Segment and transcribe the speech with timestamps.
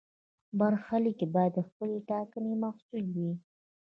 [0.59, 3.31] برخلیک باید د خپلې ټاکنې محصول وي.